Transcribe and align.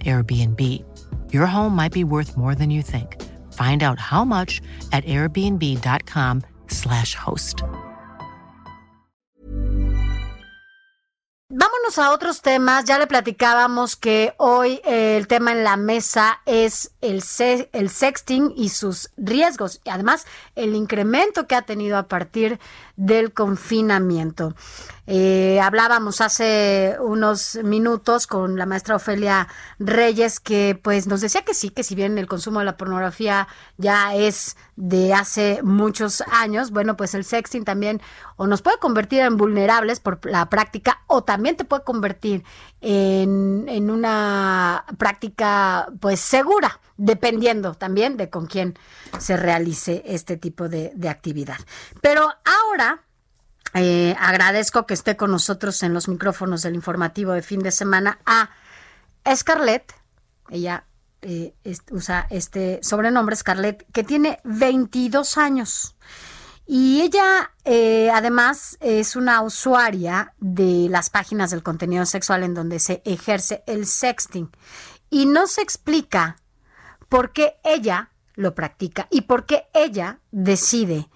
Airbnb. 0.00 0.82
Your 1.32 1.46
home 1.46 1.76
might 1.76 1.92
be 1.92 2.04
worth 2.04 2.36
more 2.36 2.54
than 2.54 2.70
you 2.70 2.82
think. 2.82 3.20
Find 3.52 3.82
out 3.82 3.98
how 3.98 4.24
much 4.24 4.62
at 4.92 5.04
airbnb.com/slash 5.04 7.14
host. 7.14 7.62
Vámonos 11.54 11.98
a 11.98 12.12
otros 12.12 12.40
temas. 12.40 12.86
Ya 12.86 12.98
le 12.98 13.06
platicábamos 13.06 13.94
que 13.94 14.32
hoy 14.38 14.80
eh, 14.86 15.18
el 15.18 15.26
tema 15.26 15.52
en 15.52 15.64
la 15.64 15.76
mesa 15.76 16.40
es 16.46 16.92
el, 17.02 17.22
el 17.72 17.90
sexting 17.90 18.54
y 18.56 18.70
sus 18.70 19.10
riesgos. 19.18 19.82
Y 19.84 19.90
además, 19.90 20.26
el 20.54 20.74
incremento 20.74 21.46
que 21.46 21.54
ha 21.54 21.60
tenido 21.60 21.98
a 21.98 22.08
partir 22.08 22.58
del 22.96 23.34
confinamiento. 23.34 24.54
Eh, 25.14 25.60
hablábamos 25.60 26.22
hace 26.22 26.96
unos 26.98 27.56
minutos 27.62 28.26
con 28.26 28.56
la 28.56 28.64
maestra 28.64 28.96
Ofelia 28.96 29.46
Reyes 29.78 30.40
que 30.40 30.80
pues 30.82 31.06
nos 31.06 31.20
decía 31.20 31.42
que 31.42 31.52
sí, 31.52 31.68
que 31.68 31.82
si 31.82 31.94
bien 31.94 32.16
el 32.16 32.26
consumo 32.26 32.60
de 32.60 32.64
la 32.64 32.78
pornografía 32.78 33.46
ya 33.76 34.14
es 34.14 34.56
de 34.76 35.12
hace 35.12 35.60
muchos 35.62 36.22
años, 36.32 36.70
bueno, 36.70 36.96
pues 36.96 37.14
el 37.14 37.26
sexting 37.26 37.62
también 37.62 38.00
o 38.36 38.46
nos 38.46 38.62
puede 38.62 38.78
convertir 38.78 39.20
en 39.20 39.36
vulnerables 39.36 40.00
por 40.00 40.18
la 40.24 40.48
práctica 40.48 41.02
o 41.08 41.22
también 41.22 41.58
te 41.58 41.66
puede 41.66 41.84
convertir 41.84 42.42
en, 42.80 43.66
en 43.68 43.90
una 43.90 44.86
práctica 44.96 45.88
pues 46.00 46.20
segura, 46.20 46.80
dependiendo 46.96 47.74
también 47.74 48.16
de 48.16 48.30
con 48.30 48.46
quién 48.46 48.78
se 49.18 49.36
realice 49.36 50.02
este 50.06 50.38
tipo 50.38 50.70
de, 50.70 50.90
de 50.94 51.10
actividad. 51.10 51.58
Pero 52.00 52.32
ahora 52.46 53.02
eh, 53.74 54.14
agradezco 54.18 54.86
que 54.86 54.94
esté 54.94 55.16
con 55.16 55.30
nosotros 55.30 55.82
en 55.82 55.94
los 55.94 56.08
micrófonos 56.08 56.62
del 56.62 56.74
informativo 56.74 57.32
de 57.32 57.42
fin 57.42 57.60
de 57.60 57.70
semana 57.70 58.18
a 58.26 58.50
Scarlett. 59.34 59.94
Ella 60.50 60.84
eh, 61.22 61.54
usa 61.90 62.26
este 62.30 62.80
sobrenombre, 62.82 63.36
Scarlett, 63.36 63.86
que 63.92 64.04
tiene 64.04 64.40
22 64.44 65.38
años. 65.38 65.96
Y 66.66 67.00
ella, 67.00 67.52
eh, 67.64 68.10
además, 68.12 68.76
es 68.80 69.16
una 69.16 69.42
usuaria 69.42 70.34
de 70.38 70.88
las 70.90 71.10
páginas 71.10 71.50
del 71.50 71.62
contenido 71.62 72.04
sexual 72.06 72.42
en 72.42 72.54
donde 72.54 72.78
se 72.78 73.02
ejerce 73.04 73.62
el 73.66 73.86
sexting. 73.86 74.50
Y 75.10 75.26
no 75.26 75.46
se 75.46 75.62
explica 75.62 76.36
por 77.08 77.32
qué 77.32 77.56
ella 77.64 78.10
lo 78.34 78.54
practica 78.54 79.08
y 79.10 79.22
por 79.22 79.44
qué 79.44 79.66
ella 79.74 80.20
decide 80.30 81.08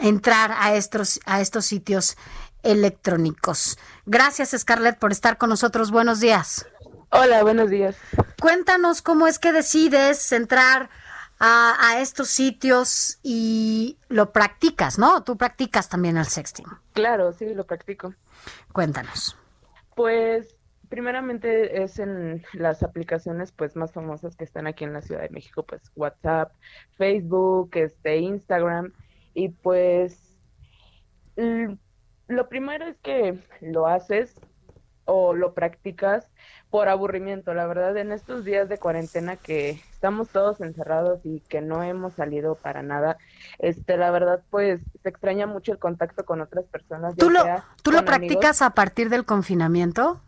entrar 0.00 0.52
a 0.58 0.74
estos, 0.74 1.20
a 1.26 1.40
estos 1.40 1.66
sitios 1.66 2.16
electrónicos. 2.62 3.78
Gracias, 4.04 4.54
Scarlett, 4.56 4.98
por 4.98 5.12
estar 5.12 5.38
con 5.38 5.50
nosotros. 5.50 5.90
Buenos 5.90 6.20
días. 6.20 6.66
Hola, 7.10 7.42
buenos 7.42 7.70
días. 7.70 7.96
Cuéntanos 8.40 9.02
cómo 9.02 9.26
es 9.26 9.38
que 9.38 9.52
decides 9.52 10.32
entrar 10.32 10.90
a, 11.38 11.76
a, 11.78 12.00
estos 12.00 12.28
sitios 12.28 13.18
y 13.22 13.98
lo 14.08 14.32
practicas, 14.32 14.98
¿no? 14.98 15.22
Tú 15.22 15.36
practicas 15.36 15.88
también 15.88 16.16
el 16.16 16.26
sexting. 16.26 16.66
Claro, 16.92 17.32
sí, 17.32 17.54
lo 17.54 17.64
practico. 17.64 18.14
Cuéntanos. 18.72 19.36
Pues 19.94 20.56
primeramente 20.88 21.82
es 21.82 21.98
en 21.98 22.44
las 22.52 22.82
aplicaciones 22.82 23.52
pues 23.52 23.76
más 23.76 23.92
famosas 23.92 24.36
que 24.36 24.44
están 24.44 24.66
aquí 24.66 24.84
en 24.84 24.92
la 24.92 25.02
Ciudad 25.02 25.22
de 25.22 25.30
México, 25.30 25.64
pues 25.64 25.82
WhatsApp, 25.94 26.52
Facebook, 26.96 27.70
este 27.74 28.18
Instagram 28.18 28.92
y 29.36 29.50
pues 29.50 30.18
lo 32.26 32.48
primero 32.48 32.86
es 32.86 32.96
que 33.02 33.38
lo 33.60 33.86
haces 33.86 34.34
o 35.04 35.34
lo 35.34 35.52
practicas 35.52 36.26
por 36.70 36.88
aburrimiento. 36.88 37.52
La 37.52 37.66
verdad, 37.66 37.96
en 37.98 38.12
estos 38.12 38.46
días 38.46 38.70
de 38.70 38.78
cuarentena 38.78 39.36
que 39.36 39.82
estamos 39.92 40.30
todos 40.30 40.62
encerrados 40.62 41.20
y 41.24 41.40
que 41.40 41.60
no 41.60 41.82
hemos 41.82 42.14
salido 42.14 42.54
para 42.54 42.82
nada, 42.82 43.18
este, 43.58 43.98
la 43.98 44.10
verdad, 44.10 44.42
pues 44.48 44.80
se 45.02 45.08
extraña 45.10 45.46
mucho 45.46 45.70
el 45.70 45.78
contacto 45.78 46.24
con 46.24 46.40
otras 46.40 46.64
personas. 46.64 47.14
¿Tú 47.14 47.28
lo, 47.28 47.44
¿tú 47.82 47.92
lo 47.92 48.06
practicas 48.06 48.62
a 48.62 48.70
partir 48.70 49.10
del 49.10 49.26
confinamiento? 49.26 50.22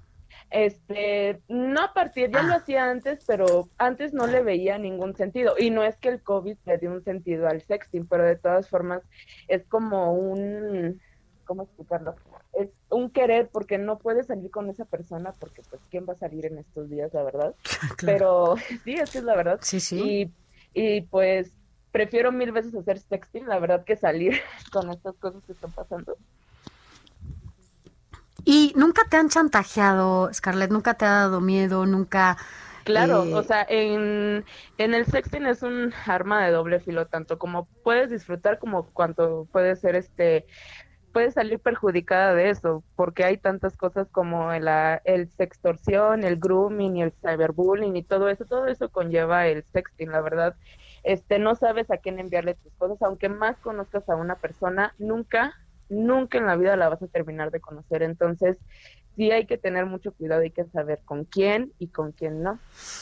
Este, 0.50 1.42
no 1.48 1.82
a 1.82 1.92
partir, 1.92 2.31
ya 2.31 2.42
lo 2.42 2.54
hacía 2.54 2.91
antes, 2.91 3.22
pero 3.26 3.69
antes 3.76 4.14
no 4.14 4.26
le 4.26 4.42
veía 4.42 4.78
ningún 4.78 5.14
sentido. 5.14 5.54
Y 5.59 5.70
no 5.70 5.84
es 5.84 5.97
que 5.97 6.09
el 6.09 6.22
COVID 6.22 6.56
le 6.64 6.78
dio 6.78 6.91
un 6.91 7.04
sentido 7.04 7.48
al 7.48 7.62
sexting, 7.62 8.06
pero 8.06 8.25
de 8.25 8.36
todas 8.36 8.69
formas 8.69 9.03
es 9.47 9.64
como 9.66 10.14
un, 10.14 11.00
¿cómo 11.44 11.64
explicarlo? 11.64 12.14
Es 12.54 12.70
un 12.88 13.10
querer 13.10 13.48
porque 13.53 13.78
no 13.78 13.98
puedes 13.98 14.26
salir 14.26 14.50
con 14.50 14.70
esa 14.70 14.84
persona 14.84 15.32
porque 15.38 15.62
pues 15.69 15.82
quién 15.91 16.06
va 16.08 16.14
a 16.14 16.16
salir 16.16 16.47
en 16.47 16.58
estos 16.58 16.88
días, 16.88 17.12
la 17.12 17.22
verdad. 17.22 17.54
Pero 18.04 18.56
sí, 18.84 18.94
es 18.94 19.10
que 19.10 19.19
es 19.19 19.25
la 19.25 19.37
verdad. 19.37 19.58
Sí, 19.62 19.81
sí. 19.81 20.32
Y, 20.75 20.97
y 20.97 21.00
pues 21.03 21.53
prefiero 21.92 22.32
mil 22.32 22.53
veces 22.53 22.75
hacer 22.75 22.98
sexting, 22.98 23.47
la 23.47 23.58
verdad, 23.58 23.84
que 23.84 23.97
salir 23.97 24.41
con 24.72 24.91
estas 24.91 25.14
cosas 25.16 25.42
que 25.44 25.53
están 25.53 25.72
pasando. 25.72 26.16
¿Y 28.50 28.72
nunca 28.76 29.03
te 29.10 29.19
han 29.19 29.28
chantajeado, 29.28 30.32
Scarlett? 30.32 30.70
¿Nunca 30.70 30.94
te 30.94 31.04
ha 31.04 31.10
dado 31.10 31.42
miedo? 31.42 31.84
¿Nunca...? 31.84 32.38
Claro, 32.84 33.25
eh... 33.25 33.34
o 33.34 33.42
sea, 33.42 33.66
en, 33.69 34.42
en 34.78 34.94
el 34.94 35.04
sexting 35.04 35.44
es 35.44 35.62
un 35.62 35.92
arma 36.06 36.42
de 36.47 36.53
doble 36.53 36.81
filo, 36.81 37.06
tanto 37.06 37.38
como 37.38 37.69
puedes 37.84 38.08
disfrutar 38.08 38.58
como 38.58 38.87
cuanto 38.87 39.47
puede 39.53 39.76
ser 39.76 39.97
este 39.97 40.47
puedes 41.12 41.34
salir 41.34 41.58
perjudicada 41.58 42.34
de 42.34 42.48
eso, 42.48 42.82
porque 42.97 43.25
hay 43.25 43.37
tantas 43.37 43.76
cosas 43.76 44.08
como 44.10 44.50
el, 44.50 44.66
el 45.04 45.28
sextorsión, 45.28 46.25
el 46.25 46.38
grooming 46.38 46.97
y 46.97 47.03
el 47.03 47.12
cyberbullying 47.12 47.97
y 47.97 48.03
todo 48.03 48.31
eso, 48.31 48.47
todo 48.47 48.66
eso 48.66 48.88
conlleva 48.88 49.47
el 49.47 49.62
sexting, 49.64 50.10
la 50.10 50.22
verdad. 50.22 50.56
Este, 51.03 51.38
no 51.38 51.54
sabes 51.54 51.91
a 51.91 51.98
quién 51.98 52.19
enviarle 52.19 52.54
tus 52.54 52.72
cosas, 52.76 53.03
aunque 53.03 53.28
más 53.28 53.58
conozcas 53.58 54.08
a 54.08 54.16
una 54.16 54.37
persona, 54.37 54.94
nunca 54.98 55.54
nunca 55.88 56.38
en 56.38 56.47
la 56.47 56.56
vida 56.56 56.76
la 56.76 56.88
vas 56.88 57.03
a 57.03 57.06
terminar 57.06 57.50
de 57.50 57.60
conocer. 57.60 58.03
Entonces, 58.03 58.56
sí 59.16 59.31
hay 59.31 59.47
que 59.47 59.59
tener 59.59 59.87
mucho 59.87 60.12
cuidado, 60.12 60.43
hay 60.43 60.50
que 60.50 60.65
saber 60.66 61.00
con 61.04 61.25
quién 61.25 61.72
y 61.78 61.88
con 61.88 62.12
quién 62.12 62.43
no. 62.43 62.59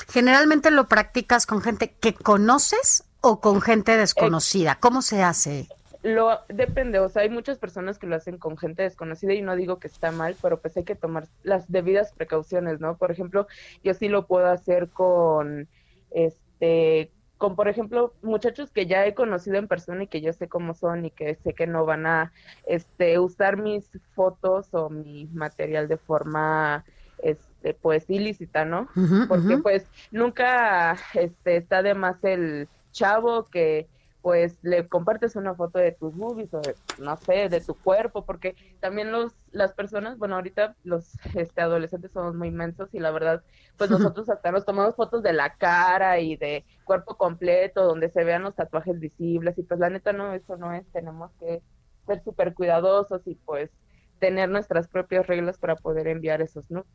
Generalmente 0.09 0.71
lo 0.71 0.89
practicas 0.89 1.47
con 1.47 1.61
gente 1.61 1.93
que 1.93 2.15
conoces 2.15 3.05
o 3.21 3.41
con 3.41 3.61
gente 3.61 3.97
desconocida. 3.97 4.79
¿Cómo 4.81 5.03
se 5.03 5.23
hace? 5.23 5.69
Lo 6.03 6.41
depende, 6.49 7.01
o 7.01 7.09
sea, 7.09 7.23
hay 7.23 7.29
muchas 7.29 7.59
personas 7.59 7.99
que 7.99 8.07
lo 8.07 8.15
hacen 8.15 8.39
con 8.39 8.57
gente 8.57 8.85
desconocida 8.85 9.35
y 9.35 9.43
no 9.43 9.57
digo 9.57 9.81
que 9.81 9.89
está 9.89 10.13
mal, 10.13 10.37
pero 10.41 10.61
pues 10.61 10.77
hay 10.77 10.85
que 10.85 10.95
tomar 10.95 11.27
las 11.43 11.71
debidas 11.71 12.13
precauciones, 12.13 12.81
¿no? 12.81 12.97
Por 12.97 13.11
ejemplo, 13.11 13.49
yo 13.83 13.93
sí 13.93 14.09
lo 14.09 14.27
puedo 14.27 14.47
hacer 14.47 14.89
con 14.89 15.69
este 16.13 17.11
con, 17.39 17.55
por 17.55 17.69
ejemplo, 17.69 18.13
muchachos 18.23 18.71
que 18.71 18.87
ya 18.87 19.07
he 19.07 19.15
conocido 19.15 19.57
en 19.57 19.69
persona 19.69 20.05
y 20.05 20.07
que 20.07 20.21
yo 20.21 20.33
sé 20.33 20.49
cómo 20.49 20.75
son 20.75 21.05
y 21.05 21.11
que 21.11 21.35
sé 21.37 21.53
que 21.55 21.67
no 21.67 21.85
van 21.85 22.07
a 22.07 22.33
este, 22.67 23.19
usar 23.19 23.57
mis 23.59 23.91
fotos 24.15 24.73
o 24.73 24.89
mi 24.89 25.27
material 25.33 25.89
de 25.89 25.99
forma 25.99 26.85
este 27.19 27.75
pues 27.75 28.09
ilícita, 28.09 28.65
¿no? 28.65 28.89
Uh 28.97 29.01
-huh, 29.01 29.29
Porque 29.29 29.55
uh 29.55 29.59
-huh. 29.59 29.63
pues 29.63 29.87
nunca 30.11 30.97
este 31.15 31.57
está 31.57 31.83
de 31.83 31.95
más 31.95 32.23
el 32.25 32.69
chavo 32.93 33.49
que 33.49 33.87
pues 34.27 34.59
le 34.63 34.89
compartes 34.89 35.37
una 35.37 35.55
foto 35.55 35.79
de 35.79 35.93
tus 35.93 36.17
boobies 36.17 36.53
o 36.53 36.61
de, 36.61 36.75
no 36.99 37.17
sé, 37.17 37.49
de 37.49 37.61
tu 37.61 37.77
cuerpo, 37.77 38.25
porque 38.25 38.57
también 38.81 39.13
los 39.13 39.33
las 39.53 39.73
personas, 39.73 40.19
bueno, 40.19 40.35
ahorita 40.35 40.75
los 40.83 41.13
este 41.37 41.61
adolescentes 41.61 42.11
somos 42.11 42.35
muy 42.35 42.49
inmensos 42.49 42.89
y 42.93 42.99
la 42.99 43.13
verdad, 43.13 43.45
pues 43.77 43.89
nosotros 44.19 44.29
hasta 44.29 44.51
nos 44.51 44.65
tomamos 44.65 44.97
fotos 44.97 45.23
de 45.23 45.33
la 45.33 45.55
cara 45.55 46.19
y 46.19 46.35
de 46.35 46.65
cuerpo 46.83 47.17
completo, 47.17 47.85
donde 47.85 48.11
se 48.11 48.25
vean 48.25 48.43
los 48.43 48.57
tatuajes 48.57 48.99
visibles 48.99 49.57
y 49.59 49.63
pues 49.63 49.79
la 49.79 49.91
neta 49.91 50.13
no, 50.13 50.33
eso 50.33 50.57
no 50.57 50.73
es, 50.73 50.85
tenemos 50.91 51.31
que 51.39 51.63
ser 52.05 52.25
súper 52.25 52.53
cuidadosos 52.55 53.23
y 53.27 53.37
pues 53.37 53.71
tener 54.19 54.49
nuestras 54.49 54.89
propias 54.89 55.29
reglas 55.29 55.57
para 55.57 55.77
poder 55.77 56.09
enviar 56.09 56.43
esos 56.43 56.69
nudes. 56.69 56.91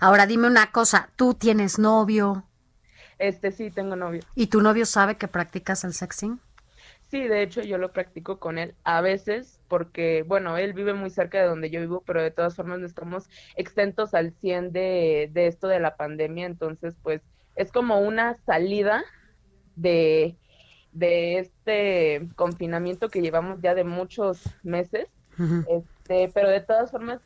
Ahora 0.00 0.24
dime 0.24 0.46
una 0.46 0.72
cosa, 0.72 1.10
¿tú 1.16 1.34
tienes 1.34 1.78
novio? 1.78 2.44
Este 3.18 3.52
sí, 3.52 3.70
tengo 3.70 3.94
novio. 3.94 4.22
¿Y 4.34 4.46
tu 4.46 4.62
novio 4.62 4.86
sabe 4.86 5.16
que 5.16 5.28
practicas 5.28 5.84
el 5.84 5.92
sexting? 5.92 6.40
Sí, 7.00 7.28
de 7.28 7.42
hecho 7.42 7.62
yo 7.62 7.78
lo 7.78 7.92
practico 7.92 8.38
con 8.38 8.58
él 8.58 8.74
a 8.84 9.00
veces 9.02 9.60
porque, 9.68 10.24
bueno, 10.26 10.56
él 10.56 10.72
vive 10.72 10.94
muy 10.94 11.10
cerca 11.10 11.40
de 11.40 11.46
donde 11.46 11.70
yo 11.70 11.80
vivo, 11.80 12.02
pero 12.06 12.22
de 12.22 12.30
todas 12.30 12.56
formas 12.56 12.78
no 12.80 12.86
estamos 12.86 13.28
exentos 13.56 14.14
al 14.14 14.32
100 14.32 14.72
de, 14.72 15.28
de 15.32 15.46
esto 15.46 15.68
de 15.68 15.80
la 15.80 15.96
pandemia, 15.96 16.46
entonces 16.46 16.96
pues 17.02 17.22
es 17.54 17.70
como 17.70 18.00
una 18.00 18.34
salida 18.34 19.04
de, 19.74 20.38
de 20.92 21.38
este 21.38 22.28
confinamiento 22.36 23.10
que 23.10 23.20
llevamos 23.22 23.60
ya 23.62 23.74
de 23.74 23.84
muchos 23.84 24.42
meses, 24.62 25.08
este, 25.64 26.30
pero 26.34 26.48
de 26.50 26.60
todas 26.60 26.90
formas 26.90 27.20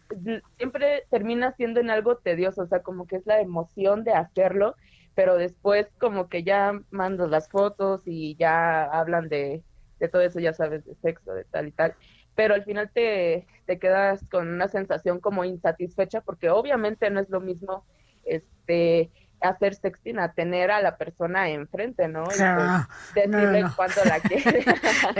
siempre 0.56 1.04
termina 1.10 1.52
siendo 1.52 1.80
en 1.80 1.90
algo 1.90 2.18
tedioso, 2.18 2.62
o 2.62 2.66
sea, 2.66 2.82
como 2.82 3.06
que 3.06 3.16
es 3.16 3.26
la 3.26 3.40
emoción 3.40 4.04
de 4.04 4.12
hacerlo, 4.12 4.76
pero 5.16 5.36
después 5.36 5.88
como 5.98 6.28
que 6.28 6.44
ya 6.44 6.78
mandas 6.90 7.30
las 7.30 7.48
fotos 7.48 8.02
y 8.06 8.36
ya 8.36 8.84
hablan 8.84 9.28
de, 9.30 9.64
de 9.98 10.08
todo 10.08 10.22
eso, 10.22 10.38
ya 10.40 10.52
sabes, 10.52 10.84
de 10.84 10.94
sexo, 10.96 11.32
de 11.32 11.44
tal 11.44 11.68
y 11.68 11.72
tal, 11.72 11.96
pero 12.36 12.54
al 12.54 12.64
final 12.64 12.90
te, 12.92 13.46
te 13.64 13.78
quedas 13.80 14.28
con 14.30 14.46
una 14.48 14.68
sensación 14.68 15.18
como 15.18 15.44
insatisfecha 15.44 16.20
porque 16.20 16.50
obviamente 16.50 17.10
no 17.10 17.20
es 17.20 17.30
lo 17.30 17.40
mismo 17.40 17.86
este 18.24 19.10
hacer 19.40 19.74
sexting 19.74 20.18
a 20.18 20.32
tener 20.32 20.70
a 20.70 20.80
la 20.80 20.96
persona 20.96 21.48
enfrente, 21.50 22.08
¿no? 22.08 22.24
Y 22.24 22.40
Ah, 22.40 22.88
pues, 23.14 23.28
no, 23.28 23.36
decirle 23.38 23.62
no. 23.62 23.72
cuánto 23.76 24.04
la 24.04 24.20
quiere. 24.20 24.64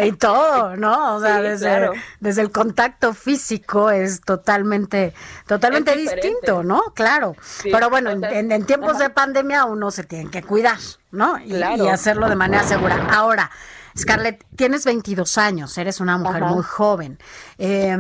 y 0.05 0.13
todo, 0.13 0.77
¿no? 0.77 1.17
O 1.17 1.21
sea, 1.21 1.37
Sí, 1.37 1.43
desde, 1.43 1.67
claro. 1.67 1.93
desde 2.21 2.43
el 2.43 2.51
contacto 2.51 3.13
físico 3.15 3.91
es 3.91 4.21
totalmente, 4.23 5.13
totalmente 5.47 5.93
Es 5.93 5.99
distinto, 6.13 6.63
¿no? 6.63 6.81
Claro. 6.95 7.37
Sí, 7.43 7.69
Pero 7.71 7.91
bueno, 7.91 8.11
o 8.13 8.19
sea, 8.19 8.31
en, 8.39 8.51
en 8.53 8.65
tiempos 8.67 8.95
ajá. 8.95 9.05
de 9.05 9.11
pandemia 9.11 9.65
uno 9.67 9.91
se 9.91 10.05
tiene 10.05 10.31
que 10.31 10.43
cuidar, 10.43 10.79
¿no? 11.11 11.39
Y, 11.39 11.51
Claro. 11.51 11.85
y 11.85 11.89
hacerlo 11.89 12.29
de 12.29 12.37
manera 12.37 12.63
segura. 12.65 13.09
Ahora, 13.13 13.51
Scarlett, 13.97 14.45
tienes 14.57 14.85
22 14.85 15.39
años, 15.39 15.77
eres 15.79 16.01
una 16.01 16.19
mujer 16.19 16.43
Ajá. 16.43 16.53
muy 16.55 16.63
joven. 16.63 17.19
Eh, 17.59 17.97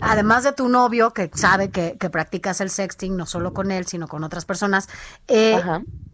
además 0.00 0.44
de 0.44 0.52
tu 0.52 0.68
novio, 0.68 1.12
que 1.12 1.30
sabe 1.34 1.70
que, 1.70 1.96
que 1.98 2.10
practicas 2.10 2.60
el 2.60 2.70
sexting, 2.70 3.16
no 3.16 3.26
solo 3.26 3.52
con 3.52 3.70
él, 3.70 3.86
sino 3.86 4.08
con 4.08 4.24
otras 4.24 4.44
personas, 4.46 4.88
eh, 5.28 5.60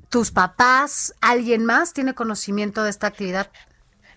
tus 0.08 0.30
papás, 0.30 1.14
alguien 1.20 1.64
más 1.64 1.92
tiene 1.92 2.14
conocimiento 2.14 2.82
de 2.84 2.90
esta 2.90 3.06
actividad. 3.08 3.50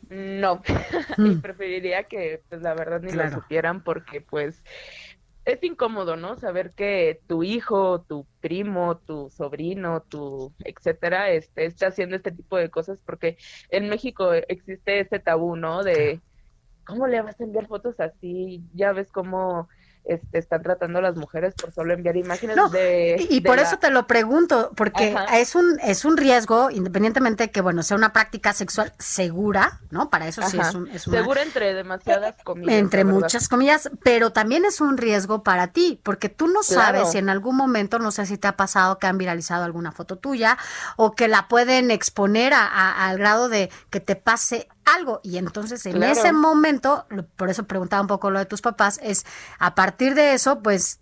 No, 0.10 0.62
Mm. 1.18 1.26
y 1.26 1.36
preferiría 1.36 2.06
que, 2.06 2.44
pues 2.50 2.62
la 2.62 2.74
verdad, 2.74 3.02
ni 3.02 3.12
Claro. 3.12 3.30
lo 3.36 3.42
supieran 3.42 3.84
porque, 3.84 4.22
pues, 4.22 4.64
es 5.46 5.64
incómodo, 5.64 6.16
¿no? 6.16 6.38
Saber 6.38 6.74
que 6.76 7.22
tu 7.28 7.44
hijo, 7.44 8.02
tu 8.08 8.28
primo, 8.40 8.98
tu 9.00 9.30
sobrino, 9.32 10.02
tu 10.04 10.54
etcétera, 10.64 11.32
este, 11.32 11.66
esté 11.66 11.86
haciendo 11.88 12.16
este 12.16 12.32
tipo 12.32 12.58
de 12.58 12.70
cosas 12.70 13.00
porque 13.06 13.38
en 13.70 13.90
México 13.90 14.32
existe 14.34 15.00
ese 15.00 15.20
tabú, 15.20 15.56
¿no? 15.56 15.84
De 15.84 16.22
cómo 16.90 17.08
le 17.08 17.22
vas 17.22 17.40
a 17.40 17.44
enviar 17.44 17.68
fotos 17.68 18.00
así, 18.00 18.62
ya 18.74 18.92
ves 18.92 19.08
cómo 19.12 19.70
este, 20.06 20.40
están 20.40 20.64
tratando 20.64 21.00
a 21.00 21.02
las 21.04 21.18
mujeres 21.18 21.54
por 21.54 21.72
solo 21.72 21.94
enviar 21.94 22.16
imágenes 22.18 22.56
No, 22.56 22.70
de... 22.70 23.18
Y, 23.30 23.36
y 23.36 23.40
de 23.42 23.48
por 23.48 23.58
la- 23.58 23.64
eso 23.64 23.78
te 23.78 23.92
lo 23.92 24.08
pregunto, 24.08 24.72
porque 24.76 25.14
Ajá. 25.16 25.38
es 25.38 25.54
un 25.56 25.78
es 25.84 26.04
un 26.04 26.18
riesgo, 26.18 26.72
independientemente 26.72 27.44
de 27.44 27.52
que 27.52 27.62
bueno 27.62 27.84
sea 27.84 27.96
una 27.98 28.12
práctica 28.12 28.54
sexual 28.54 28.92
segura, 28.98 29.82
¿no? 29.92 30.10
Para 30.10 30.28
eso 30.28 30.42
sí 30.44 30.58
es 30.58 30.74
un 30.74 30.88
es 30.88 31.06
una- 31.06 31.18
Seguro 31.20 31.42
entre 31.42 31.74
demasiadas 31.76 32.36
comillas. 32.44 32.74
entre 32.76 33.04
muchas 33.04 33.50
comillas, 33.50 33.92
pero 34.02 34.32
también 34.32 34.66
es 34.66 34.82
un 34.82 34.98
riesgo 34.98 35.44
para 35.44 35.68
ti, 35.68 36.00
porque 36.02 36.30
tú 36.30 36.48
no 36.48 36.62
Claro. 36.62 36.82
sabes 37.00 37.12
si 37.12 37.18
en 37.20 37.30
algún 37.30 37.56
momento, 37.58 38.00
no 38.00 38.10
sé 38.12 38.26
si 38.26 38.38
te 38.38 38.48
ha 38.48 38.56
pasado 38.58 38.98
que 38.98 39.06
han 39.06 39.18
viralizado 39.20 39.64
alguna 39.66 39.92
foto 39.92 40.18
tuya 40.18 40.58
o 40.96 41.12
que 41.12 41.28
la 41.28 41.48
pueden 41.50 41.92
exponer 41.92 42.54
a- 42.54 42.66
a- 42.66 43.10
al 43.10 43.18
grado 43.20 43.48
de 43.50 43.70
que 43.92 44.00
te 44.00 44.16
pase 44.16 44.70
algo. 44.96 45.20
Y 45.24 45.38
entonces 45.38 45.86
en 45.86 45.94
Claro. 45.94 46.12
ese 46.12 46.32
momento, 46.34 47.06
por 47.36 47.50
eso 47.50 47.64
preguntaba 47.66 48.02
un 48.02 48.08
poco 48.08 48.32
lo 48.32 48.40
de 48.40 48.46
tus 48.46 48.62
papás, 48.62 49.00
es 49.04 49.26
a 49.60 49.76
partir 49.76 50.16
de 50.16 50.34
eso, 50.34 50.62
pues 50.62 51.00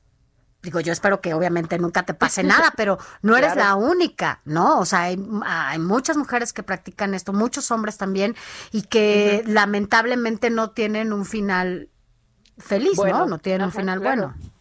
digo, 0.63 0.79
yo 0.81 0.91
espero 0.91 1.21
que 1.21 1.33
obviamente 1.33 1.77
nunca 1.79 2.03
te 2.03 2.13
pase 2.13 2.43
nada, 2.67 2.73
pero 2.75 2.97
no 3.21 3.37
eres 3.37 3.53
Claro. 3.53 3.69
la 3.69 3.75
única, 3.87 4.41
¿no? 4.45 4.79
O 4.79 4.85
sea, 4.85 5.03
hay, 5.03 5.17
hay 5.45 5.79
muchas 5.79 6.17
mujeres 6.17 6.51
que 6.51 6.63
practican 6.63 7.13
esto, 7.13 7.31
muchos 7.31 7.71
hombres 7.71 7.97
también, 7.97 8.35
y 8.71 8.81
que 8.83 9.43
lamentablemente 9.47 10.49
no 10.49 10.71
tienen 10.71 11.13
un 11.13 11.25
final 11.25 11.89
feliz, 12.57 12.97
¿no? 12.97 13.03
Bueno, 13.03 13.25
No 13.27 13.37
tienen 13.39 13.65
un 13.67 13.71
final 13.71 14.01
claro. 14.01 14.33
bueno. 14.33 14.51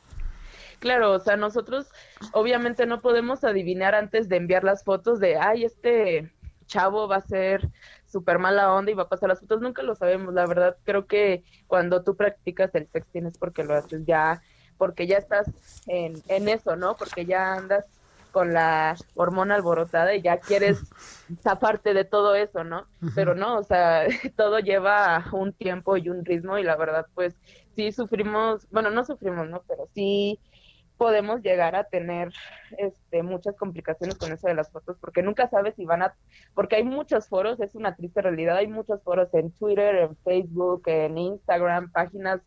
Claro, 0.79 1.13
o 1.13 1.19
sea, 1.19 1.37
nosotros 1.37 1.87
obviamente 2.33 2.85
no 2.87 3.01
podemos 3.01 3.43
adivinar 3.45 3.95
antes 3.95 4.29
de 4.29 4.37
enviar 4.37 4.63
las 4.63 4.85
fotos 4.85 5.19
de, 5.19 5.37
ay, 5.39 5.65
este 5.65 6.31
chavo 6.67 7.09
va 7.09 7.17
a 7.17 7.21
ser 7.23 7.69
súper 8.17 8.39
mala 8.39 8.73
onda 8.73 8.91
y 8.91 8.95
va 8.95 9.03
a 9.03 9.09
pasar 9.11 9.29
las 9.29 9.41
fotos. 9.41 9.61
Nunca 9.61 9.83
lo 9.83 9.95
sabemos, 9.95 10.33
la 10.33 10.47
verdad. 10.47 10.79
Creo 10.85 11.07
que 11.07 11.45
cuando 11.67 12.03
tú 12.03 12.17
practicas 12.17 12.75
el 12.75 12.89
sexting 12.89 13.27
es 13.27 13.37
porque 13.37 13.63
lo 13.63 13.75
haces 13.75 14.07
ya, 14.07 14.41
porque 14.79 15.07
ya 15.07 15.19
estás 15.19 15.47
en, 15.87 16.23
en 16.29 16.49
eso, 16.49 16.77
¿no? 16.77 16.97
Porque 16.97 17.27
ya 17.27 17.53
andas 17.53 17.85
con 18.33 18.55
la 18.55 18.97
hormona 19.15 19.57
alborotada 19.57 20.15
y 20.15 20.23
ya 20.23 20.39
quieres 20.39 20.81
zafarte 21.43 21.93
de 21.93 22.05
todo 22.05 22.35
eso, 22.35 22.65
¿no? 22.65 22.87
Pero 23.15 23.35
no, 23.35 23.59
o 23.59 23.63
sea, 23.63 24.07
todo 24.37 24.61
lleva 24.61 25.23
un 25.33 25.53
tiempo 25.53 25.99
y 25.99 26.09
un 26.09 26.25
ritmo 26.25 26.57
y 26.57 26.63
la 26.63 26.77
verdad, 26.77 27.07
pues 27.15 27.35
sí 27.75 27.93
sufrimos, 27.93 28.67
bueno, 28.71 28.91
no 28.91 29.05
sufrimos, 29.05 29.47
¿no? 29.51 29.63
Pero 29.69 29.89
sí 29.95 30.41
podemos 30.97 31.43
llegar 31.43 31.77
a 31.77 31.85
tener 31.85 32.33
este 32.79 33.23
muchas 33.23 33.57
complicaciones 33.57 34.17
con 34.17 34.33
eso 34.33 34.49
de 34.49 34.55
las 34.55 34.71
fotos 34.71 34.97
porque 35.01 35.23
nunca 35.23 35.49
sabes 35.49 35.75
si 35.75 35.85
van 35.85 36.03
a 36.03 36.15
porque 36.55 36.77
hay 36.77 36.85
muchos 36.85 37.29
foros, 37.29 37.61
es 37.61 37.75
una 37.75 37.95
triste 37.95 38.23
realidad, 38.23 38.57
hay 38.57 38.67
muchos 38.67 39.03
foros 39.03 39.33
en 39.35 39.51
Twitter, 39.53 39.97
en 39.97 40.17
Facebook, 40.19 40.83
en 40.87 41.19
Instagram, 41.19 41.93
páginas 41.93 42.41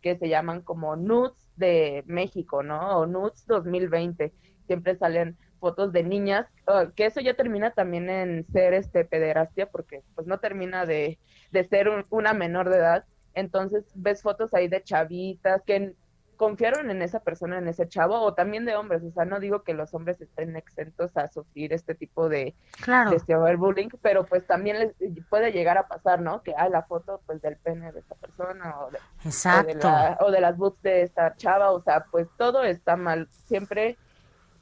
que 0.00 0.16
se 0.16 0.28
llaman 0.28 0.62
como 0.62 0.94
Nudes 0.94 1.32
de 1.56 2.04
México, 2.06 2.62
¿no? 2.62 2.98
O 2.98 3.06
Nudes 3.06 3.44
2020. 3.46 4.32
Siempre 4.66 4.96
salen 4.96 5.36
fotos 5.58 5.92
de 5.92 6.04
niñas, 6.04 6.46
que 6.94 7.06
eso 7.06 7.20
ya 7.20 7.34
termina 7.34 7.72
también 7.72 8.08
en 8.10 8.46
ser 8.52 8.74
este 8.74 9.04
pederastia 9.04 9.66
porque 9.68 10.02
pues 10.14 10.26
no 10.26 10.38
termina 10.38 10.86
de, 10.86 11.18
de 11.50 11.64
ser 11.64 11.88
un, 11.88 12.04
una 12.10 12.34
menor 12.34 12.68
de 12.68 12.76
edad. 12.76 13.04
Entonces 13.34 13.84
ves 13.94 14.22
fotos 14.22 14.54
ahí 14.54 14.68
de 14.68 14.82
chavitas 14.82 15.62
que 15.66 15.94
confiaron 16.36 16.90
en 16.90 17.02
esa 17.02 17.20
persona, 17.20 17.58
en 17.58 17.68
ese 17.68 17.88
chavo, 17.88 18.20
o 18.20 18.34
también 18.34 18.64
de 18.64 18.76
hombres. 18.76 19.02
O 19.02 19.10
sea, 19.10 19.24
no 19.24 19.40
digo 19.40 19.62
que 19.62 19.74
los 19.74 19.92
hombres 19.94 20.20
estén 20.20 20.54
exentos 20.56 21.16
a 21.16 21.28
sufrir 21.28 21.72
este 21.72 21.94
tipo 21.94 22.28
de, 22.28 22.54
Claro. 22.82 23.10
de 23.10 23.20
cyberbullying, 23.20 23.90
pero 24.02 24.24
pues 24.26 24.46
también 24.46 24.78
les 24.78 24.94
puede 25.28 25.52
llegar 25.52 25.78
a 25.78 25.88
pasar, 25.88 26.20
¿no? 26.20 26.42
Que 26.42 26.54
hay 26.56 26.70
la 26.70 26.82
foto 26.82 27.20
pues 27.26 27.40
del 27.42 27.56
pene 27.56 27.90
de 27.92 28.00
esta 28.00 28.14
persona 28.16 28.78
o 28.80 28.90
de, 28.90 28.98
o 28.98 29.00
de, 29.22 29.28
Exacto. 29.28 29.78
la- 29.88 30.18
o 30.20 30.30
de 30.30 30.40
las 30.40 30.56
boobs 30.56 30.80
de 30.82 31.02
esta 31.02 31.34
chava, 31.36 31.72
o 31.72 31.80
sea, 31.82 32.04
pues 32.10 32.28
todo 32.36 32.62
está 32.64 32.96
mal. 32.96 33.28
Siempre 33.30 33.96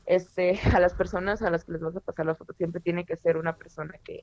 este 0.06 0.52
a 0.78 0.80
las 0.80 0.94
personas 0.94 1.42
a 1.42 1.50
las 1.50 1.64
que 1.64 1.72
les 1.72 1.80
vas 1.80 1.96
a 1.96 2.00
pasar 2.00 2.26
la 2.26 2.34
foto 2.34 2.52
siempre 2.52 2.81
tiene 2.81 3.04
que 3.04 3.16
ser 3.16 3.36
una 3.36 3.56
persona 3.56 3.94
que 4.04 4.22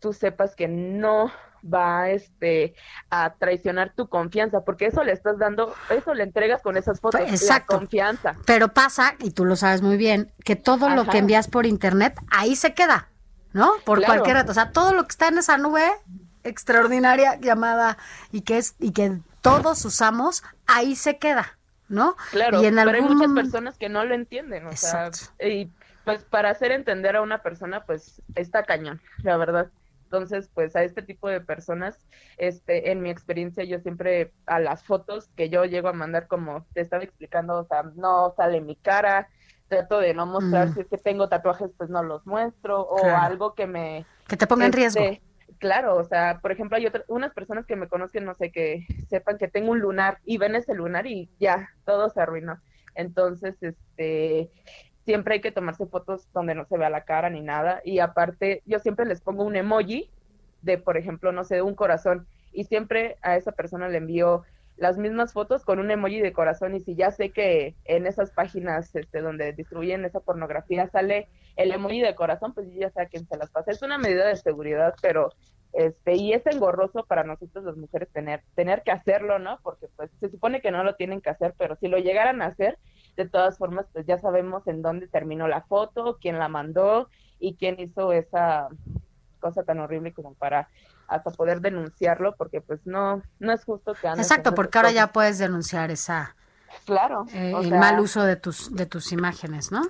tú 0.00 0.12
sepas 0.12 0.54
que 0.54 0.68
no 0.68 1.30
va 1.64 2.10
este 2.10 2.74
a 3.10 3.34
traicionar 3.34 3.92
tu 3.94 4.08
confianza, 4.08 4.60
porque 4.60 4.86
eso 4.86 5.02
le 5.02 5.12
estás 5.12 5.38
dando, 5.38 5.74
eso 5.90 6.14
le 6.14 6.22
entregas 6.22 6.62
con 6.62 6.76
esas 6.76 7.00
fotos, 7.00 7.20
Pues, 7.20 7.42
exacto. 7.42 7.74
la 7.74 7.78
confianza. 7.80 8.36
Pero 8.46 8.68
pasa, 8.68 9.14
y 9.18 9.30
tú 9.32 9.44
lo 9.44 9.56
sabes 9.56 9.82
muy 9.82 9.96
bien, 9.96 10.30
que 10.44 10.54
todo 10.54 10.88
lo 10.90 11.06
que 11.06 11.18
envías 11.18 11.48
por 11.48 11.66
internet, 11.66 12.14
ahí 12.30 12.54
se 12.54 12.72
queda, 12.74 13.08
¿no? 13.52 13.72
Por 13.84 13.98
Claro. 13.98 14.14
cualquier 14.14 14.36
red. 14.36 14.48
O 14.50 14.54
sea, 14.54 14.70
todo 14.70 14.92
lo 14.92 15.02
que 15.04 15.10
está 15.10 15.28
en 15.28 15.38
esa 15.38 15.58
nube 15.58 15.90
extraordinaria 16.44 17.36
llamada 17.40 17.98
y 18.32 18.42
que 18.42 18.58
es 18.58 18.76
y 18.78 18.92
que 18.92 19.18
todos 19.40 19.84
usamos, 19.84 20.44
ahí 20.66 20.94
se 20.94 21.18
queda, 21.18 21.58
¿no? 21.88 22.16
Claro, 22.30 22.62
y 22.62 22.66
en 22.66 22.76
pero 22.76 22.90
hay 22.90 22.96
algún 22.96 23.16
muchas 23.16 23.32
personas 23.32 23.78
que 23.78 23.88
no 23.88 24.04
lo 24.04 24.14
entienden, 24.14 24.66
o 24.66 24.70
Exacto. 24.70 25.18
sea, 25.38 25.48
y 25.48 25.70
pues 26.04 26.22
para 26.22 26.50
hacer 26.50 26.70
entender 26.70 27.16
a 27.16 27.22
una 27.22 27.42
persona, 27.42 27.84
pues 27.84 28.22
está 28.36 28.62
cañón, 28.62 29.00
la 29.22 29.36
verdad. 29.36 29.68
Entonces, 30.06 30.48
pues 30.54 30.76
a 30.76 30.84
este 30.84 31.02
tipo 31.02 31.28
de 31.28 31.40
personas, 31.40 32.06
este, 32.38 32.92
en 32.92 33.02
mi 33.02 33.10
experiencia, 33.10 33.64
yo 33.64 33.80
siempre 33.80 34.32
a 34.46 34.60
las 34.60 34.84
fotos 34.84 35.28
que 35.36 35.48
yo 35.48 35.64
llego 35.64 35.88
a 35.88 35.92
mandar, 35.92 36.28
como 36.28 36.64
te 36.74 36.80
estaba 36.80 37.02
explicando, 37.02 37.58
o 37.58 37.64
sea, 37.64 37.82
no 37.96 38.32
sale 38.36 38.60
mi 38.60 38.76
cara, 38.76 39.28
trato 39.66 39.98
de 39.98 40.14
no 40.14 40.24
mostrar 40.26 40.68
Mm. 40.68 40.74
si 40.74 40.80
es 40.80 40.86
que 40.88 40.96
tengo 40.98 41.28
tatuajes, 41.28 41.72
pues 41.76 41.90
no 41.90 42.04
los 42.04 42.24
muestro, 42.24 42.82
o 42.82 42.96
Claro. 43.02 43.16
algo 43.18 43.54
que 43.54 43.66
me 43.66 44.06
que 44.28 44.36
te 44.36 44.46
ponga 44.46 44.66
en 44.66 44.72
riesgo. 44.72 45.00
este, 45.02 45.22
Claro, 45.58 45.96
o 45.96 46.04
sea, 46.04 46.40
por 46.42 46.52
ejemplo, 46.52 46.76
hay 46.76 46.86
otras, 46.86 47.04
unas 47.08 47.32
personas 47.32 47.66
que 47.66 47.76
me 47.76 47.88
conozcan, 47.88 48.24
no 48.24 48.34
sé, 48.34 48.50
que 48.52 48.84
sepan 49.08 49.38
que 49.38 49.48
tengo 49.48 49.70
un 49.72 49.78
lunar 49.80 50.18
y 50.24 50.38
ven 50.38 50.54
ese 50.54 50.74
lunar 50.74 51.06
y 51.06 51.30
ya, 51.40 51.68
todo 51.84 52.10
se 52.10 52.20
arruinó. 52.20 52.60
Entonces, 52.94 53.56
este, 53.62 54.50
siempre 55.06 55.34
hay 55.36 55.40
que 55.40 55.52
tomarse 55.52 55.86
fotos 55.86 56.28
donde 56.34 56.54
no 56.54 56.66
se 56.66 56.78
vea 56.78 56.90
la 56.90 57.04
cara 57.04 57.30
ni 57.30 57.42
nada. 57.42 57.80
Y 57.84 58.00
aparte, 58.00 58.62
yo 58.66 58.78
siempre 58.80 59.06
les 59.06 59.22
pongo 59.22 59.44
un 59.44 59.56
emoji 59.56 60.12
de, 60.62 60.78
por 60.78 60.98
ejemplo, 60.98 61.32
no 61.32 61.44
sé, 61.44 61.62
un 61.62 61.74
corazón. 61.76 62.28
Y 62.52 62.64
siempre 62.64 63.18
a 63.22 63.36
esa 63.36 63.52
persona 63.52 63.88
le 63.88 63.98
envío 63.98 64.44
las 64.76 64.98
mismas 64.98 65.32
fotos 65.32 65.64
con 65.64 65.78
un 65.78 65.90
emoji 65.90 66.20
de 66.20 66.32
corazón. 66.34 66.74
Y 66.74 66.80
si 66.80 66.96
ya 66.96 67.10
sé 67.12 67.32
que 67.32 67.76
en 67.84 68.06
esas 68.06 68.32
páginas 68.32 68.94
este, 68.94 69.22
donde 69.22 69.52
distribuyen 69.54 70.04
esa 70.04 70.20
pornografía 70.20 70.88
sale 70.88 71.30
el 71.56 71.72
emoji 71.72 72.00
de 72.02 72.14
corazón, 72.14 72.52
pues 72.54 72.68
ya 72.74 72.90
sé 72.90 73.00
a 73.02 73.06
quién 73.06 73.26
se 73.26 73.38
las 73.38 73.50
pasa. 73.50 73.70
Es 73.72 73.82
una 73.82 73.98
medida 73.98 74.26
de 74.28 74.36
seguridad, 74.36 74.94
pero 75.00 75.30
Este, 75.72 76.14
y 76.16 76.32
es 76.32 76.46
engorroso 76.46 77.04
para 77.06 77.24
nosotros 77.24 77.64
las 77.64 77.76
mujeres 77.76 78.10
tener, 78.12 78.42
tener 78.54 78.82
que 78.82 78.92
hacerlo, 78.92 79.38
¿no? 79.38 79.60
Porque 79.62 79.88
pues 79.96 80.10
se 80.20 80.30
supone 80.30 80.60
que 80.62 80.70
no 80.70 80.82
lo 80.84 80.94
tienen 80.96 81.20
que 81.20 81.30
hacer, 81.30 81.54
pero 81.58 81.76
si 81.76 81.88
lo 81.88 81.98
llegaran 81.98 82.40
a 82.40 82.46
hacer, 82.46 82.78
de 83.16 83.28
todas 83.28 83.58
formas, 83.58 83.86
pues 83.92 84.06
ya 84.06 84.18
sabemos 84.18 84.66
en 84.66 84.82
dónde 84.82 85.08
terminó 85.08 85.48
la 85.48 85.62
foto, 85.62 86.18
quién 86.20 86.38
la 86.38 86.48
mandó 86.48 87.08
y 87.38 87.54
quién 87.54 87.80
hizo 87.80 88.12
esa 88.12 88.68
cosa 89.40 89.62
tan 89.62 89.80
horrible 89.80 90.12
como 90.12 90.34
para 90.34 90.68
hasta 91.08 91.30
poder 91.30 91.60
denunciarlo, 91.60 92.34
porque 92.36 92.60
pues 92.60 92.80
no, 92.84 93.22
no 93.38 93.52
es 93.52 93.64
justo 93.64 93.94
que 93.94 94.08
Exacto, 94.08 94.54
porque 94.54 94.78
ahora 94.78 94.90
ya 94.90 95.12
puedes 95.12 95.38
denunciar 95.38 95.90
esa, 95.90 96.34
Claro. 96.84 97.26
Eh, 97.32 97.52
el 97.62 97.70
mal 97.70 97.98
uso 98.00 98.22
de 98.22 98.36
tus, 98.36 98.74
de 98.74 98.86
tus 98.86 99.12
imágenes, 99.12 99.72
¿no? 99.72 99.82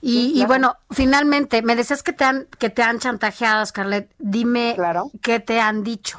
Y, 0.00 0.40
y, 0.40 0.44
bueno, 0.46 0.76
finalmente, 0.90 1.62
me 1.62 1.76
decías 1.76 2.02
que 2.02 2.12
te 2.12 2.24
han, 2.24 2.46
que 2.58 2.70
te 2.70 2.82
han 2.82 2.98
chantajeado, 2.98 3.64
Scarlett. 3.66 4.10
Dime 4.18 4.72
claro. 4.74 5.10
qué 5.22 5.40
te 5.40 5.60
han 5.60 5.84
dicho. 5.84 6.18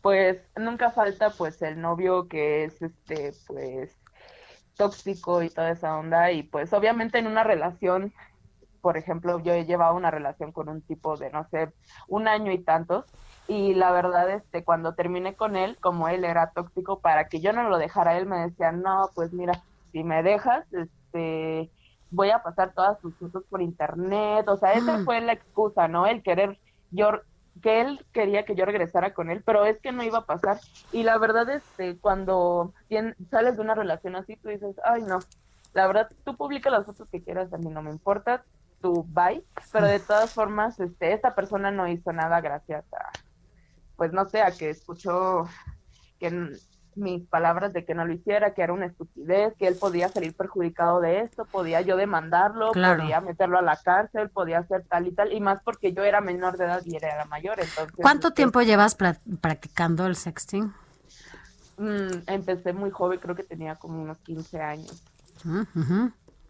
Pues 0.00 0.38
nunca 0.56 0.90
falta 0.90 1.30
pues 1.30 1.62
el 1.62 1.80
novio 1.80 2.28
que 2.28 2.64
es 2.64 2.82
este, 2.82 3.32
pues, 3.46 3.96
tóxico 4.76 5.42
y 5.42 5.50
toda 5.50 5.70
esa 5.70 5.96
onda. 5.96 6.30
Y 6.32 6.42
pues 6.42 6.72
obviamente 6.72 7.18
en 7.18 7.26
una 7.26 7.44
relación, 7.44 8.12
por 8.80 8.96
ejemplo, 8.96 9.40
yo 9.40 9.52
he 9.52 9.64
llevado 9.64 9.94
una 9.94 10.10
relación 10.10 10.52
con 10.52 10.68
un 10.68 10.82
tipo 10.82 11.16
de, 11.16 11.30
no 11.30 11.46
sé, 11.50 11.72
un 12.08 12.28
año 12.28 12.52
y 12.52 12.58
tantos 12.58 13.04
y 13.46 13.74
la 13.74 13.92
verdad 13.92 14.30
este 14.30 14.64
cuando 14.64 14.94
terminé 14.94 15.34
con 15.34 15.56
él 15.56 15.76
como 15.80 16.08
él 16.08 16.24
era 16.24 16.50
tóxico 16.52 17.00
para 17.00 17.28
que 17.28 17.40
yo 17.40 17.52
no 17.52 17.68
lo 17.68 17.78
dejara 17.78 18.16
él 18.16 18.26
me 18.26 18.38
decía 18.38 18.72
no 18.72 19.10
pues 19.14 19.32
mira 19.32 19.62
si 19.92 20.02
me 20.02 20.22
dejas 20.22 20.64
este 20.72 21.70
voy 22.10 22.30
a 22.30 22.42
pasar 22.42 22.72
todas 22.72 22.98
sus 23.00 23.14
fotos 23.16 23.44
por 23.50 23.60
internet 23.60 24.48
o 24.48 24.56
sea 24.56 24.72
esa 24.72 25.04
fue 25.04 25.20
la 25.20 25.34
excusa 25.34 25.88
no 25.88 26.06
el 26.06 26.22
querer 26.22 26.58
yo 26.90 27.10
que 27.62 27.80
él 27.80 28.04
quería 28.12 28.44
que 28.44 28.54
yo 28.54 28.64
regresara 28.64 29.14
con 29.14 29.30
él 29.30 29.42
pero 29.44 29.64
es 29.64 29.78
que 29.80 29.92
no 29.92 30.02
iba 30.02 30.18
a 30.18 30.26
pasar. 30.26 30.58
Y 30.92 31.02
la 31.02 31.18
verdad 31.18 31.48
este 31.50 31.96
cuando 31.98 32.72
sales 33.30 33.56
de 33.56 33.62
una 33.62 33.74
relación 33.74 34.16
así 34.16 34.36
tú 34.36 34.48
dices 34.48 34.76
ay 34.84 35.02
no 35.02 35.20
la 35.72 35.86
verdad 35.86 36.08
tú 36.24 36.36
publica 36.36 36.70
las 36.70 36.86
fotos 36.86 37.08
que 37.10 37.22
quieras 37.22 37.52
a 37.52 37.58
mí 37.58 37.70
no 37.70 37.82
me 37.82 37.90
importa 37.90 38.44
tu 38.80 39.04
bye 39.04 39.44
pero 39.72 39.86
de 39.86 40.00
todas 40.00 40.32
formas 40.32 40.78
este 40.80 41.12
esta 41.12 41.34
persona 41.34 41.70
no 41.70 41.88
hizo 41.88 42.12
nada 42.12 42.40
gracias 42.40 42.84
a 42.92 43.10
pues 43.96 44.12
no 44.12 44.24
sé, 44.26 44.42
a 44.42 44.50
que 44.50 44.70
escuchó 44.70 45.48
que 46.18 46.52
mis 46.96 47.26
palabras 47.26 47.72
de 47.72 47.84
que 47.84 47.94
no 47.94 48.04
lo 48.04 48.12
hiciera, 48.12 48.54
que 48.54 48.62
era 48.62 48.72
una 48.72 48.86
estupidez, 48.86 49.54
que 49.58 49.66
él 49.66 49.76
podía 49.76 50.08
salir 50.08 50.34
perjudicado 50.34 51.00
de 51.00 51.20
esto, 51.20 51.44
podía 51.44 51.80
yo 51.80 51.96
demandarlo, 51.96 52.72
podía 52.72 53.20
meterlo 53.20 53.58
a 53.58 53.62
la 53.62 53.76
cárcel, 53.76 54.30
podía 54.30 54.58
hacer 54.58 54.84
tal 54.88 55.06
y 55.06 55.12
tal, 55.12 55.32
y 55.32 55.40
más 55.40 55.62
porque 55.64 55.92
yo 55.92 56.02
era 56.02 56.20
menor 56.20 56.56
de 56.56 56.64
edad 56.64 56.82
y 56.84 56.96
era 56.96 57.16
la 57.16 57.24
mayor, 57.26 57.60
entonces... 57.60 57.94
¿Cuánto 57.96 58.28
este, 58.28 58.36
tiempo 58.36 58.62
llevas 58.62 58.96
practicando 59.40 60.06
el 60.06 60.16
sexting? 60.16 60.72
Mm, 61.76 62.22
empecé 62.26 62.72
muy 62.72 62.90
joven, 62.90 63.18
creo 63.18 63.34
que 63.34 63.44
tenía 63.44 63.76
como 63.76 64.00
unos 64.00 64.18
15 64.18 64.60
años. 64.60 65.02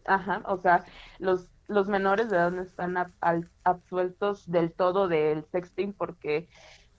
Ajá, 0.06 0.42
o 0.46 0.58
sea, 0.58 0.84
los 1.18 1.48
los 1.66 1.88
menores 1.88 2.30
de 2.30 2.36
edad 2.36 2.50
no 2.50 2.62
están 2.62 2.96
absueltos 3.62 4.50
del 4.50 4.72
todo 4.72 5.08
del 5.08 5.44
sexting 5.50 5.92
porque 5.92 6.48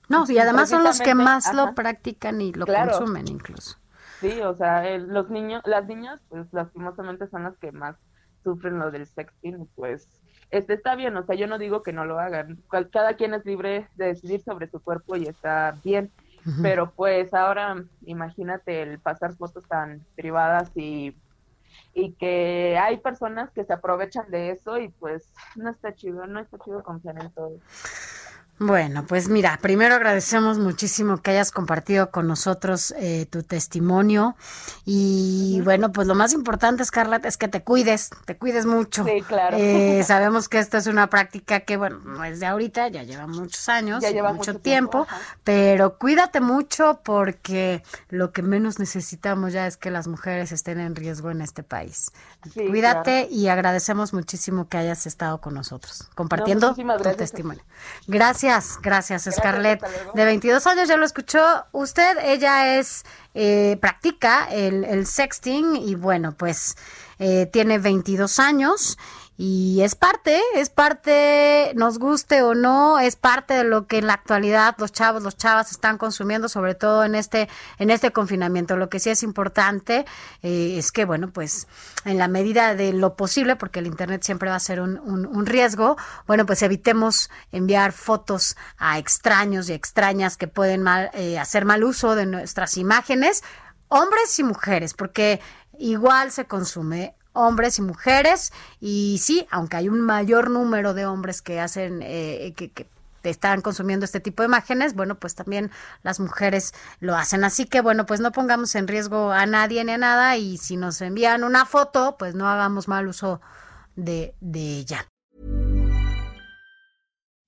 no, 0.09 0.25
y 0.27 0.37
además 0.37 0.69
son 0.69 0.83
los 0.83 0.99
que 0.99 1.15
más 1.15 1.53
lo 1.53 1.73
practican 1.73 2.41
y 2.41 2.53
lo 2.53 2.65
consumen 2.65 3.27
incluso. 3.27 3.77
Sí, 4.21 4.41
o 4.41 4.55
sea, 4.55 4.97
los 4.97 5.29
niños, 5.29 5.61
las 5.65 5.85
niñas, 5.87 6.21
pues 6.29 6.47
lastimosamente 6.51 7.27
son 7.27 7.43
las 7.43 7.57
que 7.57 7.71
más 7.71 7.95
sufren 8.43 8.79
lo 8.79 8.91
del 8.91 9.07
sexting, 9.07 9.67
pues 9.75 10.07
este 10.51 10.73
está 10.73 10.95
bien, 10.95 11.17
o 11.17 11.25
sea, 11.25 11.35
yo 11.35 11.47
no 11.47 11.57
digo 11.57 11.83
que 11.83 11.91
no 11.91 12.05
lo 12.05 12.19
hagan, 12.19 12.61
cada 12.91 13.15
quien 13.15 13.33
es 13.33 13.45
libre 13.45 13.87
de 13.95 14.05
decidir 14.05 14.41
sobre 14.41 14.69
su 14.69 14.79
cuerpo 14.79 15.15
y 15.15 15.25
está 15.25 15.75
bien, 15.83 16.11
pero 16.61 16.91
pues 16.91 17.33
ahora 17.33 17.83
imagínate 18.05 18.83
el 18.83 18.99
pasar 18.99 19.33
fotos 19.35 19.67
tan 19.67 20.05
privadas 20.15 20.69
y 20.75 21.15
y 21.95 22.11
que 22.13 22.77
hay 22.77 22.97
personas 22.97 23.49
que 23.51 23.63
se 23.63 23.73
aprovechan 23.73 24.29
de 24.29 24.51
eso 24.51 24.77
y 24.77 24.89
pues 24.89 25.31
no 25.55 25.69
está 25.69 25.95
chido, 25.95 26.27
no 26.27 26.41
está 26.41 26.59
chido 26.59 26.83
confiar 26.83 27.19
en 27.21 27.31
todo. 27.31 27.57
Bueno, 28.57 29.03
pues 29.05 29.27
mira, 29.27 29.59
primero 29.61 29.95
agradecemos 29.95 30.59
muchísimo 30.59 31.21
que 31.21 31.31
hayas 31.31 31.51
compartido 31.51 32.09
con 32.09 32.25
nosotros 32.25 32.93
eh, 32.97 33.25
tu 33.29 33.43
testimonio 33.43 34.37
y 34.85 35.59
bueno, 35.65 35.91
pues 35.91 36.07
lo 36.07 36.15
más 36.15 36.31
importante, 36.31 36.85
Scarlett, 36.85 37.25
es 37.25 37.35
que 37.35 37.49
te 37.49 37.63
cuides, 37.63 38.11
te 38.23 38.37
cuides 38.37 38.65
mucho. 38.65 39.03
Sí, 39.03 39.21
claro. 39.27 39.57
Eh, 39.59 40.03
sabemos 40.07 40.47
que 40.47 40.59
esta 40.59 40.77
es 40.77 40.87
una 40.87 41.09
práctica 41.09 41.61
que, 41.61 41.75
bueno, 41.75 41.99
no 42.05 42.23
es 42.23 42.39
de 42.39 42.45
ahorita, 42.45 42.87
ya 42.87 43.03
lleva 43.03 43.27
muchos 43.27 43.67
años, 43.67 44.01
ya 44.01 44.11
lleva 44.11 44.31
mucho, 44.31 44.57
tiempo, 44.57 45.05
pero 45.43 45.97
cuídate 45.97 46.39
mucho 46.39 47.01
porque 47.03 47.83
lo 48.09 48.31
que 48.31 48.41
menos 48.41 48.79
necesitamos 48.79 49.51
ya 49.51 49.67
es 49.67 49.75
que 49.75 49.91
las 49.91 50.07
mujeres 50.07 50.53
estén 50.53 50.79
en 50.79 50.95
riesgo 50.95 51.29
en 51.29 51.41
este 51.41 51.61
país. 51.63 52.13
cuídate 52.53 53.27
y 53.29 53.49
agradecemos 53.49 54.13
muchísimo 54.13 54.69
que 54.69 54.77
hayas 54.77 55.05
estado 55.07 55.41
con 55.41 55.55
nosotros, 55.55 56.07
compartiendo 56.15 56.73
tu 56.73 57.15
testimonio. 57.17 57.63
Gracias 58.07 58.44
Gracias, 58.45 58.79
gracias, 58.79 59.27
Scarlett. 59.35 59.81
De 60.13 60.23
22 60.23 60.67
años, 60.67 60.87
ya 60.87 60.97
lo 60.97 61.05
escuchó 61.05 61.65
usted. 61.71 62.17
Ella 62.21 62.77
es, 62.77 63.03
eh, 63.33 63.75
practica 63.81 64.47
el, 64.51 64.83
el, 64.83 65.07
sexting 65.07 65.75
y 65.75 65.95
bueno, 65.95 66.35
pues 66.37 66.77
eh, 67.17 67.49
tiene 67.51 67.79
22 67.79 68.37
años 68.37 68.99
y 69.37 69.81
es 69.81 69.95
parte, 69.95 70.41
es 70.55 70.69
parte, 70.69 71.73
nos 71.75 71.99
guste 71.99 72.41
o 72.41 72.55
no, 72.55 72.99
es 72.99 73.17
parte 73.17 73.53
de 73.53 73.63
lo 73.65 73.85
que 73.85 73.97
en 73.97 74.07
la 74.07 74.13
actualidad 74.13 74.75
los 74.77 74.93
chavos, 74.93 75.23
los 75.23 75.35
chavas 75.35 75.71
están 75.71 75.97
consumiendo, 75.97 76.47
sobre 76.47 76.73
todo 76.73 77.03
en 77.03 77.15
este, 77.15 77.49
en 77.77 77.89
este 77.89 78.13
confinamiento. 78.13 78.77
Lo 78.77 78.87
que 78.87 78.99
sí 78.99 79.09
es 79.09 79.23
importante 79.23 80.05
eh, 80.41 80.75
es 80.77 80.93
que, 80.93 81.03
bueno, 81.03 81.31
pues 81.31 81.67
en 82.05 82.17
la 82.17 82.29
medida 82.29 82.75
de 82.75 82.93
lo 82.93 83.17
posible, 83.17 83.57
porque 83.57 83.79
el 83.79 83.87
Internet 83.87 84.23
siempre 84.23 84.49
va 84.49 84.55
a 84.55 84.59
ser 84.59 84.79
un, 84.79 84.99
un, 84.99 85.45
riesgo, 85.45 85.97
bueno, 86.27 86.45
pues 86.45 86.61
evitemos 86.61 87.29
enviar 87.51 87.91
fotos 87.91 88.55
a 88.77 88.99
extraños 88.99 89.69
y 89.69 89.73
extrañas 89.73 90.37
que 90.37 90.47
pueden 90.47 90.81
mal, 90.81 91.11
eh, 91.13 91.37
hacer 91.37 91.65
mal 91.65 91.83
uso 91.83 92.15
de 92.15 92.25
nuestras 92.25 92.77
imágenes, 92.77 93.43
hombres 93.89 94.39
y 94.39 94.43
mujeres, 94.43 94.93
porque 94.93 95.41
igual 95.77 96.31
se 96.31 96.45
consume 96.45 97.15
hombres 97.35 97.77
y 97.77 97.81
mujeres. 97.83 98.51
Y 98.79 99.19
sí, 99.21 99.45
aunque 99.51 99.77
hay 99.77 99.89
un 99.89 100.01
mayor 100.01 100.49
número 100.49 100.93
de 100.93 101.05
hombres 101.05 101.41
que 101.41 101.59
hacen, 101.59 101.99
eh, 102.01 102.53
que, 102.55 102.71
que 102.71 102.87
están 103.29 103.61
consumiendo 103.61 104.05
este 104.05 104.19
tipo 104.19 104.43
de 104.43 104.47
imágenes, 104.47 104.95
bueno, 104.95 105.15
pues 105.15 105.35
también 105.35 105.71
las 106.03 106.19
mujeres 106.19 106.73
lo 106.99 107.15
hacen. 107.15 107.43
Así 107.43 107.65
que, 107.65 107.81
bueno, 107.81 108.05
pues 108.05 108.19
no 108.19 108.31
pongamos 108.31 108.75
en 108.75 108.87
riesgo 108.87 109.31
a 109.31 109.45
nadie 109.45 109.83
ni 109.83 109.93
a 109.93 109.97
nada 109.97 110.37
y 110.37 110.57
si 110.57 110.77
nos 110.77 111.01
envían 111.01 111.43
una 111.43 111.65
foto, 111.65 112.15
pues 112.17 112.35
no 112.35 112.47
hagamos 112.47 112.87
mal 112.87 113.07
uso 113.07 113.41
de, 113.95 114.33
de 114.41 114.79
ella. 114.79 115.05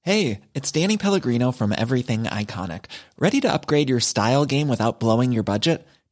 Hey, 0.01 0.41
it's 0.53 0.71
Danny 0.71 0.97
Pellegrino 0.97 1.51
from 1.51 1.73
Everything 1.73 2.23
Iconic. 2.23 2.85
¿Ready 3.19 3.41
to 3.41 3.51
upgrade 3.51 3.89
your 3.89 3.99
style 3.99 4.45
game 4.45 4.69
without 4.69 5.01
blowing 5.01 5.33
your 5.33 5.43
budget? 5.43 5.85